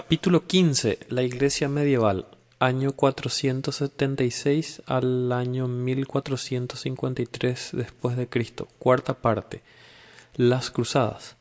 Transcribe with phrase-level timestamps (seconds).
[0.00, 1.00] Capítulo 15.
[1.08, 2.26] La Iglesia medieval.
[2.60, 8.68] Año 476 al año 1453 después de Cristo.
[8.78, 9.60] Cuarta parte.
[10.36, 11.34] Las Cruzadas.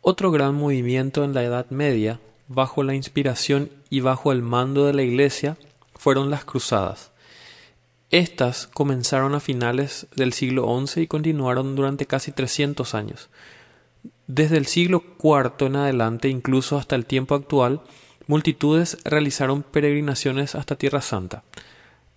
[0.00, 4.92] Otro gran movimiento en la Edad Media, bajo la inspiración y bajo el mando de
[4.92, 5.56] la Iglesia,
[5.96, 7.10] fueron las Cruzadas.
[8.10, 13.28] Estas comenzaron a finales del siglo XI y continuaron durante casi 300 años.
[14.34, 17.82] Desde el siglo IV en adelante, incluso hasta el tiempo actual,
[18.26, 21.42] multitudes realizaron peregrinaciones hasta Tierra Santa.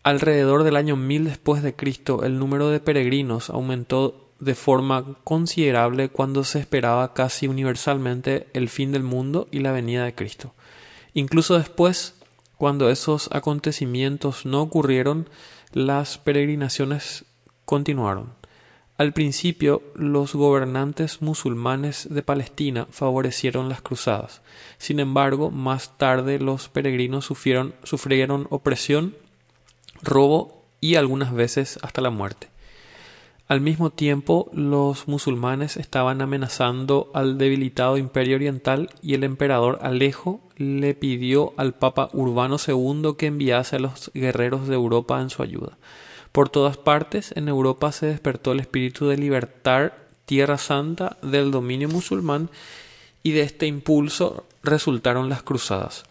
[0.01, 6.07] Alrededor del año 1000 después de Cristo, el número de peregrinos aumentó de forma considerable
[6.07, 10.53] cuando se esperaba casi universalmente el fin del mundo y la venida de Cristo.
[11.13, 12.15] Incluso después,
[12.55, 15.27] cuando esos acontecimientos no ocurrieron,
[15.73, 17.25] las peregrinaciones
[17.65, 18.45] continuaron.
[18.98, 24.41] Al principio, los gobernantes musulmanes de Palestina favorecieron las cruzadas.
[24.77, 29.15] Sin embargo, más tarde los peregrinos sufrieron, sufrieron opresión,
[30.02, 32.48] robo y algunas veces hasta la muerte.
[33.48, 40.40] Al mismo tiempo, los musulmanes estaban amenazando al debilitado imperio oriental y el emperador Alejo
[40.55, 45.43] le pidió al Papa Urbano II que enviase a los guerreros de Europa en su
[45.43, 45.77] ayuda.
[46.35, 51.87] Por todas partes en Europa se despertó el espíritu de libertar Tierra Santa del dominio
[51.87, 52.49] musulmán
[53.23, 56.03] y de este impulso resultaron las cruzadas.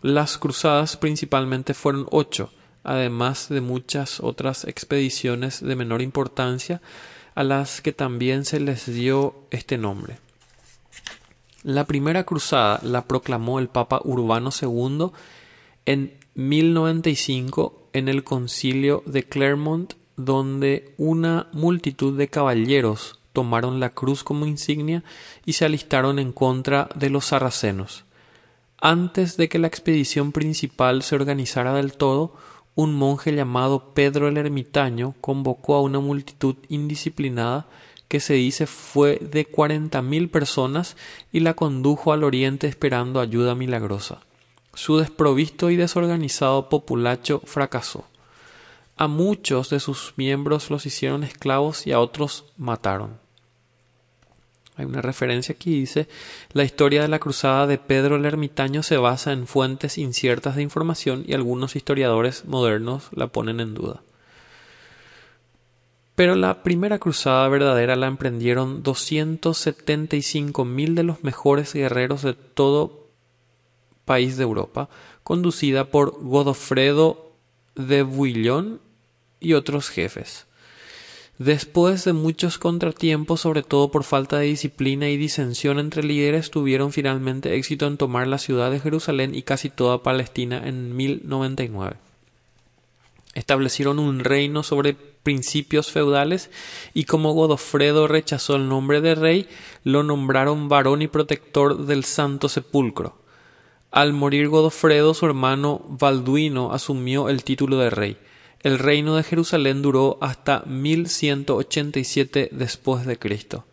[0.00, 2.50] Las cruzadas principalmente fueron ocho,
[2.84, 6.80] además de muchas otras expediciones de menor importancia
[7.34, 10.16] a las que también se les dio este nombre.
[11.64, 15.10] La primera cruzada la proclamó el Papa Urbano II
[15.84, 24.22] en 1095 en el concilio de Clermont, donde una multitud de caballeros tomaron la cruz
[24.22, 25.02] como insignia
[25.46, 28.04] y se alistaron en contra de los sarracenos.
[28.82, 32.34] Antes de que la expedición principal se organizara del todo,
[32.74, 37.66] un monje llamado Pedro el Ermitaño convocó a una multitud indisciplinada
[38.08, 40.98] que se dice fue de cuarenta mil personas
[41.32, 44.20] y la condujo al oriente esperando ayuda milagrosa.
[44.76, 48.04] Su desprovisto y desorganizado populacho fracasó.
[48.98, 53.18] A muchos de sus miembros los hicieron esclavos y a otros mataron.
[54.76, 56.08] Hay una referencia aquí dice
[56.52, 60.62] la historia de la cruzada de Pedro el Ermitaño se basa en fuentes inciertas de
[60.62, 64.02] información y algunos historiadores modernos la ponen en duda.
[66.16, 73.05] Pero la primera cruzada verdadera la emprendieron 275.000 de los mejores guerreros de todo
[74.06, 74.88] país de Europa,
[75.22, 77.32] conducida por Godofredo
[77.74, 78.80] de Bouillon
[79.40, 80.46] y otros jefes.
[81.38, 86.92] Después de muchos contratiempos, sobre todo por falta de disciplina y disensión entre líderes, tuvieron
[86.92, 91.96] finalmente éxito en tomar la ciudad de Jerusalén y casi toda Palestina en 1099.
[93.34, 96.48] Establecieron un reino sobre principios feudales
[96.94, 99.48] y como Godofredo rechazó el nombre de rey,
[99.84, 103.25] lo nombraron varón y protector del Santo Sepulcro.
[103.96, 108.18] Al morir Godofredo, su hermano Balduino asumió el título de rey.
[108.62, 113.64] El reino de Jerusalén duró hasta 1187 después de Cristo.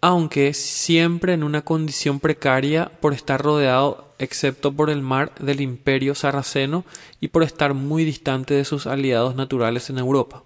[0.00, 6.14] Aunque siempre en una condición precaria por estar rodeado, excepto por el mar, del imperio
[6.14, 6.84] sarraceno
[7.20, 10.44] y por estar muy distante de sus aliados naturales en Europa.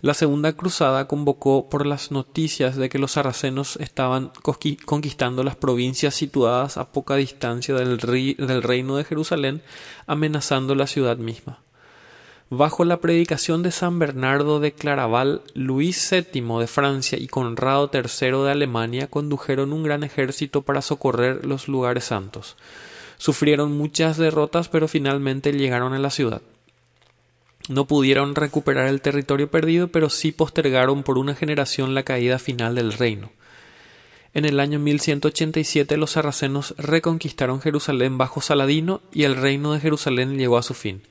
[0.00, 4.30] La segunda cruzada convocó por las noticias de que los sarracenos estaban
[4.84, 9.60] conquistando las provincias situadas a poca distancia del, del reino de Jerusalén,
[10.06, 11.58] amenazando la ciudad misma.
[12.48, 18.44] Bajo la predicación de San Bernardo de Claraval, Luis VII de Francia y Conrado III
[18.44, 22.56] de Alemania condujeron un gran ejército para socorrer los lugares santos.
[23.18, 26.40] Sufrieron muchas derrotas, pero finalmente llegaron a la ciudad.
[27.68, 32.74] No pudieron recuperar el territorio perdido, pero sí postergaron por una generación la caída final
[32.74, 33.30] del reino.
[34.34, 40.38] En el año 1187 los sarracenos reconquistaron Jerusalén bajo Saladino y el reino de Jerusalén
[40.38, 41.02] llegó a su fin.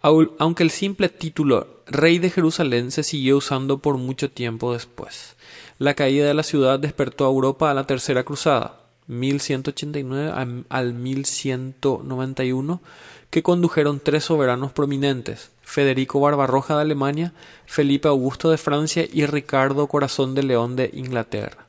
[0.00, 5.36] Aunque el simple título Rey de Jerusalén se siguió usando por mucho tiempo después.
[5.78, 12.82] La caída de la ciudad despertó a Europa a la Tercera Cruzada, 1189 al 1191,
[13.30, 17.32] que condujeron tres soberanos prominentes, Federico Barbarroja de Alemania,
[17.66, 21.66] Felipe Augusto de Francia y Ricardo Corazón de León de Inglaterra.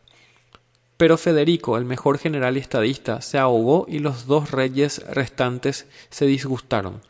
[0.95, 6.25] Pero Federico, el mejor general y estadista, se ahogó y los dos reyes restantes se
[6.25, 7.01] disgustaron.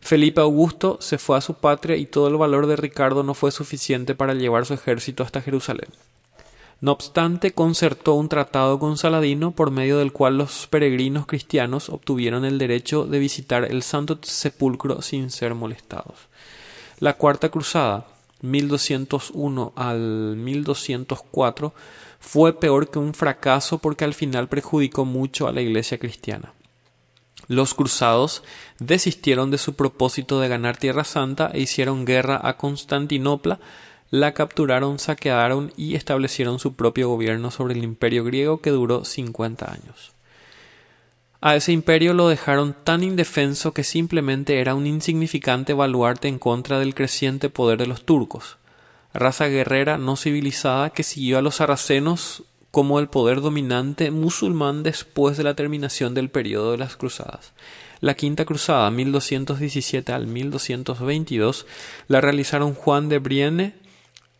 [0.00, 3.50] Felipe Augusto se fue a su patria y todo el valor de Ricardo no fue
[3.50, 5.88] suficiente para llevar su ejército hasta Jerusalén.
[6.80, 12.44] No obstante, concertó un tratado con Saladino por medio del cual los peregrinos cristianos obtuvieron
[12.44, 16.28] el derecho de visitar el Santo Sepulcro sin ser molestados.
[17.00, 18.06] La Cuarta Cruzada,
[18.42, 21.74] 1201 al 1204,
[22.20, 26.52] fue peor que un fracaso porque al final perjudicó mucho a la Iglesia cristiana.
[27.48, 28.44] Los cruzados
[28.78, 33.58] desistieron de su propósito de ganar Tierra Santa e hicieron guerra a Constantinopla
[34.10, 39.70] la capturaron, saquearon y establecieron su propio gobierno sobre el imperio griego que duró 50
[39.70, 40.12] años.
[41.40, 46.80] A ese imperio lo dejaron tan indefenso que simplemente era un insignificante baluarte en contra
[46.80, 48.56] del creciente poder de los turcos,
[49.14, 55.36] raza guerrera no civilizada que siguió a los sarracenos como el poder dominante musulmán después
[55.36, 57.52] de la terminación del periodo de las cruzadas.
[58.00, 61.66] La Quinta Cruzada, 1217 al 1222,
[62.06, 63.74] la realizaron Juan de Brienne,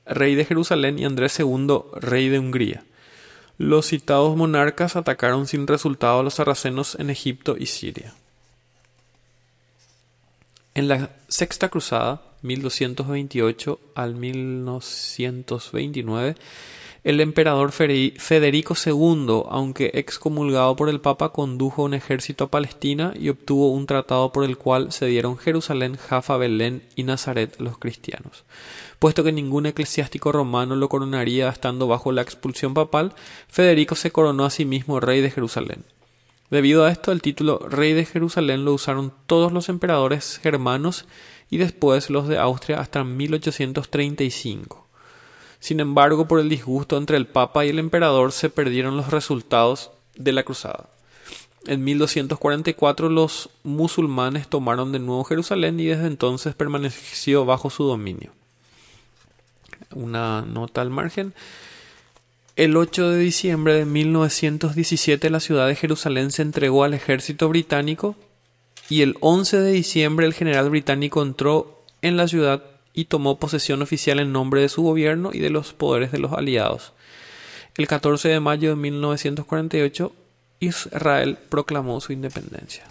[0.09, 2.85] rey de Jerusalén, y Andrés II, rey de Hungría.
[3.59, 8.15] Los citados monarcas atacaron sin resultado a los sarracenos en Egipto y Siria.
[10.75, 16.37] En la Sexta Cruzada, 1228 al 1929,
[17.09, 23.31] el emperador Federico II, aunque excomulgado por el Papa, condujo un ejército a Palestina y
[23.31, 28.45] obtuvo un tratado por el cual se dieron Jerusalén, Jaffa, Belén y Nazaret los cristianos.
[28.99, 33.15] Puesto que ningún eclesiástico romano lo coronaría estando bajo la expulsión papal,
[33.49, 35.85] Federico se coronó a sí mismo rey de Jerusalén.
[36.51, 41.07] Debido a esto, el título rey de Jerusalén lo usaron todos los emperadores germanos
[41.49, 44.88] y después los de Austria hasta 1835.
[45.61, 49.91] Sin embargo, por el disgusto entre el Papa y el emperador se perdieron los resultados
[50.17, 50.89] de la cruzada.
[51.67, 58.33] En 1244 los musulmanes tomaron de nuevo Jerusalén y desde entonces permaneció bajo su dominio.
[59.95, 61.35] Una nota al margen.
[62.57, 68.17] El 8 de diciembre de 1917 la ciudad de Jerusalén se entregó al ejército británico
[68.89, 72.63] y el 11 de diciembre el general británico entró en la ciudad
[72.99, 76.33] y tomó posesión oficial en nombre de su gobierno y de los poderes de los
[76.33, 76.95] aliados.
[77.77, 80.13] El 14 de mayo de 1948
[80.59, 82.83] Israel proclamó su independencia.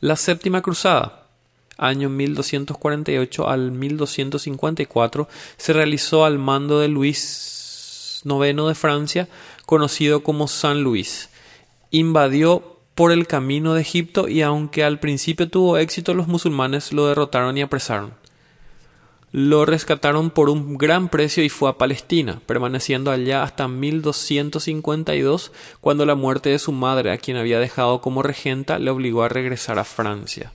[0.00, 1.24] La Séptima Cruzada,
[1.78, 9.28] año 1248 al 1254, se realizó al mando de Luis IX de Francia,
[9.64, 11.30] conocido como San Luis.
[11.90, 17.06] Invadió por el camino de Egipto y aunque al principio tuvo éxito los musulmanes lo
[17.06, 18.14] derrotaron y apresaron.
[19.30, 26.06] Lo rescataron por un gran precio y fue a Palestina, permaneciendo allá hasta 1252, cuando
[26.06, 29.78] la muerte de su madre, a quien había dejado como regenta, le obligó a regresar
[29.78, 30.52] a Francia.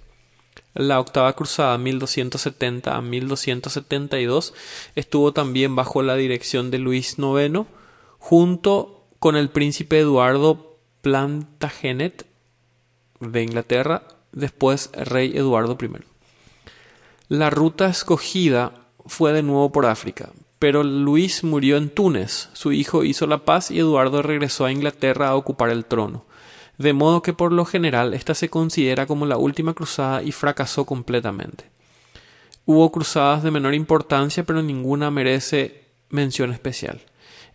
[0.73, 4.53] La octava cruzada 1270 a 1272
[4.97, 7.67] estuvo también bajo la dirección de Luis IX,
[8.19, 12.32] junto con el príncipe Eduardo Plantagenet
[13.31, 15.89] de Inglaterra, después rey Eduardo I.
[17.29, 20.29] La ruta escogida fue de nuevo por África,
[20.59, 25.29] pero Luis murió en Túnez, su hijo hizo la paz y Eduardo regresó a Inglaterra
[25.29, 26.25] a ocupar el trono,
[26.77, 30.85] de modo que por lo general esta se considera como la última cruzada y fracasó
[30.85, 31.69] completamente.
[32.65, 37.01] Hubo cruzadas de menor importancia, pero ninguna merece mención especial.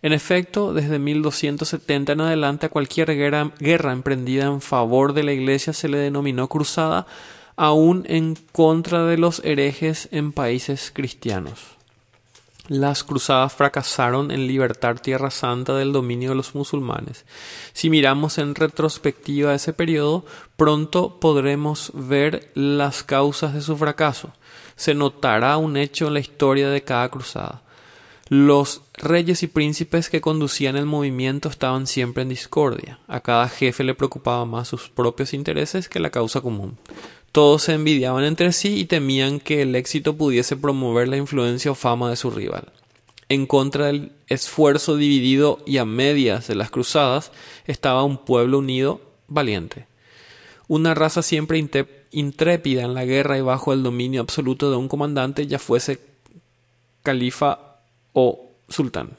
[0.01, 5.73] En efecto, desde 1270 en adelante a cualquier guerra, emprendida en favor de la Iglesia
[5.73, 7.05] se le denominó cruzada,
[7.57, 11.59] aún en contra de los herejes en países cristianos.
[12.69, 17.25] Las cruzadas fracasaron en libertar Tierra Santa del dominio de los musulmanes.
[17.73, 20.23] Si miramos en retrospectiva ese periodo,
[20.55, 24.31] pronto podremos ver las causas de su fracaso.
[24.75, 27.63] Se notará un hecho en la historia de cada cruzada.
[28.29, 32.99] Los reyes y príncipes que conducían el movimiento estaban siempre en discordia.
[33.07, 36.77] A cada jefe le preocupaba más sus propios intereses que la causa común.
[37.31, 41.75] Todos se envidiaban entre sí y temían que el éxito pudiese promover la influencia o
[41.75, 42.71] fama de su rival.
[43.29, 47.31] En contra del esfuerzo dividido y a medias de las cruzadas
[47.65, 49.87] estaba un pueblo unido, valiente.
[50.67, 51.63] Una raza siempre
[52.11, 55.99] intrépida en la guerra y bajo el dominio absoluto de un comandante, ya fuese
[57.01, 57.68] califa
[58.19, 59.11] o sultán.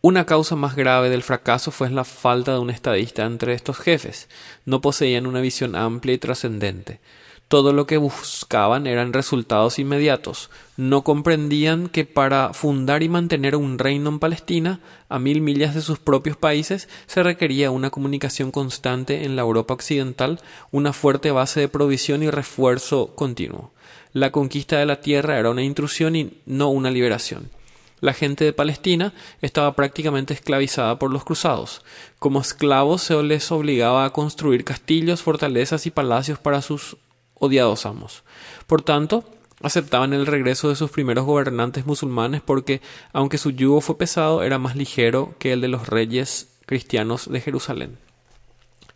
[0.00, 4.28] Una causa más grave del fracaso fue la falta de un estadista entre estos jefes.
[4.64, 6.98] No poseían una visión amplia y trascendente.
[7.46, 10.50] Todo lo que buscaban eran resultados inmediatos.
[10.76, 15.82] No comprendían que para fundar y mantener un reino en Palestina, a mil millas de
[15.82, 20.40] sus propios países, se requería una comunicación constante en la Europa occidental,
[20.72, 23.70] una fuerte base de provisión y refuerzo continuo.
[24.12, 27.50] La conquista de la tierra era una intrusión y no una liberación.
[28.00, 31.82] La gente de Palestina estaba prácticamente esclavizada por los cruzados.
[32.18, 36.96] Como esclavos se les obligaba a construir castillos, fortalezas y palacios para sus
[37.34, 38.24] odiados amos.
[38.66, 39.24] Por tanto,
[39.62, 44.58] aceptaban el regreso de sus primeros gobernantes musulmanes porque, aunque su yugo fue pesado, era
[44.58, 47.98] más ligero que el de los reyes cristianos de Jerusalén.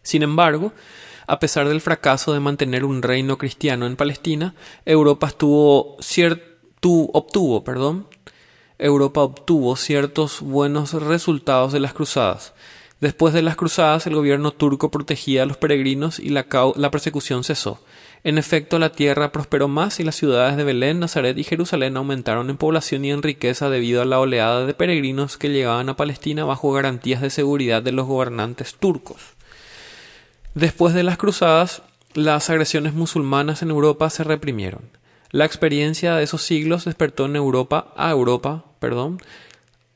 [0.03, 0.73] Sin embargo,
[1.27, 4.55] a pesar del fracaso de mantener un reino cristiano en Palestina,
[4.85, 5.97] Europa obtuvo
[9.77, 12.55] ciertos buenos resultados de las cruzadas.
[13.01, 16.45] Después de las cruzadas, el gobierno turco protegía a los peregrinos y la
[16.91, 17.81] persecución cesó.
[18.25, 22.51] En efecto, la tierra prosperó más y las ciudades de Belén, Nazaret y Jerusalén aumentaron
[22.51, 26.45] en población y en riqueza debido a la oleada de peregrinos que llegaban a Palestina
[26.45, 29.36] bajo garantías de seguridad de los gobernantes turcos.
[30.57, 31.83] Después de las cruzadas,
[32.15, 34.89] las agresiones musulmanas en Europa se reprimieron.
[35.31, 39.21] La experiencia de esos siglos despertó en Europa a Europa, perdón,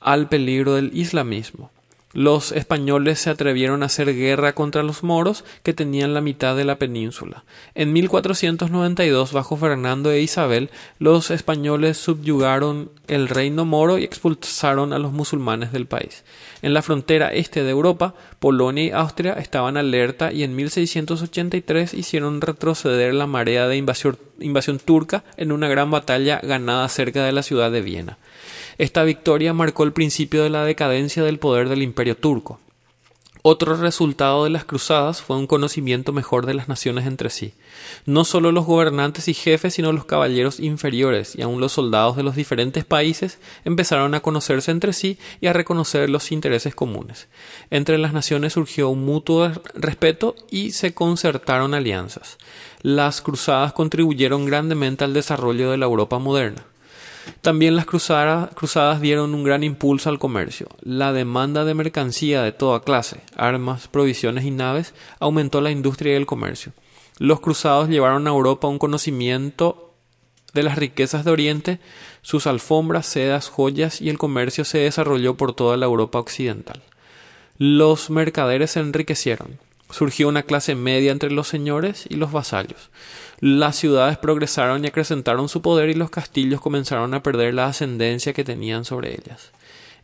[0.00, 1.70] al peligro del islamismo
[2.12, 6.64] los españoles se atrevieron a hacer guerra contra los moros que tenían la mitad de
[6.64, 7.44] la península.
[7.74, 14.98] En 1492, bajo Fernando e Isabel, los españoles subyugaron el reino moro y expulsaron a
[14.98, 16.24] los musulmanes del país.
[16.62, 22.40] En la frontera este de Europa, Polonia y Austria estaban alerta y en 1683 hicieron
[22.40, 27.42] retroceder la marea de invasión, invasión turca en una gran batalla ganada cerca de la
[27.42, 28.18] ciudad de Viena.
[28.80, 32.60] Esta victoria marcó el principio de la decadencia del poder del imperio turco.
[33.42, 37.52] Otro resultado de las cruzadas fue un conocimiento mejor de las naciones entre sí.
[38.06, 42.22] No solo los gobernantes y jefes, sino los caballeros inferiores y aun los soldados de
[42.22, 47.28] los diferentes países empezaron a conocerse entre sí y a reconocer los intereses comunes.
[47.68, 52.38] Entre las naciones surgió un mutuo respeto y se concertaron alianzas.
[52.80, 56.64] Las cruzadas contribuyeron grandemente al desarrollo de la Europa moderna.
[57.42, 60.68] También las cruzadas, dieron un gran impulso al comercio.
[60.82, 66.16] La demanda de mercancía de toda clase, armas, provisiones y naves, aumentó la industria y
[66.16, 66.72] el comercio.
[67.18, 69.94] Los cruzados llevaron a Europa un conocimiento
[70.52, 71.80] de las riquezas de Oriente,
[72.22, 76.82] sus alfombras, sedas, joyas y el comercio se desarrolló por toda la Europa occidental.
[77.56, 79.58] Los mercaderes se enriquecieron.
[79.90, 82.90] Surgió una clase media entre los señores y los vasallos.
[83.40, 88.32] Las ciudades progresaron y acrecentaron su poder y los castillos comenzaron a perder la ascendencia
[88.32, 89.50] que tenían sobre ellas.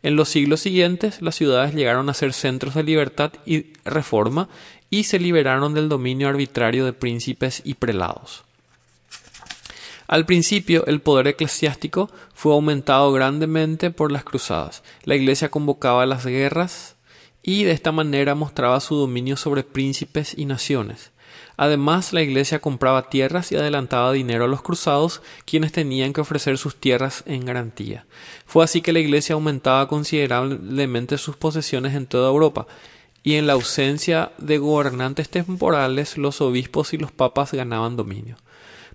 [0.03, 4.49] En los siglos siguientes, las ciudades llegaron a ser centros de libertad y reforma
[4.91, 8.45] y se liberaron del dominio arbitrario de príncipes y prelados.
[10.09, 14.83] Al principio, el poder eclesiástico fue aumentado grandemente por las cruzadas.
[15.05, 16.96] La Iglesia convocaba las guerras
[17.47, 21.13] y de esta manera mostraba su dominio sobre príncipes y naciones.
[21.57, 26.59] Además, la Iglesia compraba tierras y adelantaba dinero a los cruzados, quienes tenían que ofrecer
[26.59, 28.05] sus tierras en garantía.
[28.47, 32.67] Fue así que la Iglesia aumentaba considerablemente sus posesiones en toda Europa,
[33.23, 38.37] y en la ausencia de gobernantes temporales, los obispos y los papas ganaban dominio.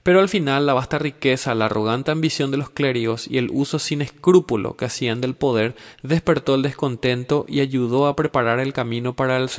[0.03, 3.77] Pero al final la vasta riqueza, la arrogante ambición de los clérigos y el uso
[3.77, 9.13] sin escrúpulo que hacían del poder despertó el descontento y ayudó a preparar el camino
[9.13, 9.50] para el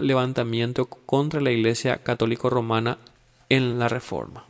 [0.00, 2.98] levantamiento contra la Iglesia católico romana
[3.48, 4.44] en la Reforma.